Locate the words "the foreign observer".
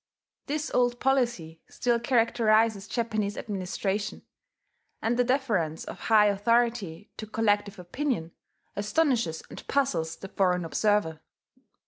10.15-11.21